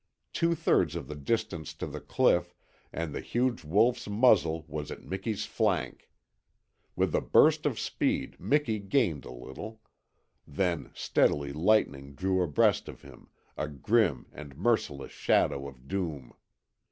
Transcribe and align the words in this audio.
Two 0.33 0.55
thirds 0.55 0.95
of 0.95 1.07
the 1.07 1.15
distance 1.15 1.75
to 1.75 1.85
the 1.85 2.01
cliff 2.01 2.55
and 2.91 3.13
the 3.13 3.21
huge 3.21 3.63
wolf's 3.63 4.07
muzzle 4.09 4.65
was 4.67 4.89
at 4.89 5.03
Miki's 5.03 5.45
flank. 5.45 6.09
With 6.95 7.13
a 7.13 7.21
burst 7.21 7.67
of 7.67 7.79
speed 7.79 8.39
Miki 8.39 8.79
gained 8.79 9.25
a 9.25 9.31
little. 9.31 9.79
Then 10.47 10.89
steadily 10.95 11.53
Lightning 11.53 12.15
drew 12.15 12.41
abreast 12.41 12.89
of 12.89 13.03
him, 13.03 13.29
a 13.55 13.67
grim 13.67 14.25
and 14.33 14.57
merciless 14.57 15.11
shadow 15.11 15.67
of 15.67 15.87
doom. 15.87 16.33